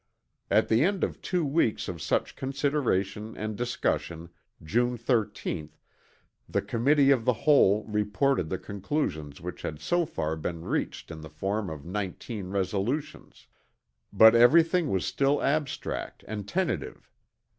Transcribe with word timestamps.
"At 0.49 0.67
the 0.67 0.83
end 0.83 1.03
of 1.03 1.21
two 1.21 1.45
weeks 1.45 1.87
of 1.87 2.01
such 2.01 2.35
consideration 2.35 3.37
and 3.37 3.55
discussion, 3.55 4.29
June 4.63 4.97
13, 4.97 5.69
the 6.49 6.63
Committee 6.63 7.11
of 7.11 7.23
the 7.23 7.45
Whole 7.45 7.83
reported 7.83 8.49
the 8.49 8.57
conclusions 8.57 9.41
which 9.41 9.61
had 9.61 9.79
so 9.79 10.07
far 10.07 10.35
been 10.35 10.63
reached 10.65 11.11
in 11.11 11.21
the 11.21 11.29
form 11.29 11.69
of 11.69 11.85
19 11.85 12.49
resolutions. 12.49 13.45
But 14.11 14.33
everything 14.33 14.89
was 14.89 15.05
still 15.05 15.39
abstract 15.43 16.25
and 16.27 16.47
tentative. 16.47 17.11